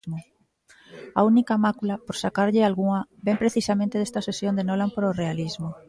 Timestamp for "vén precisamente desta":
3.25-4.21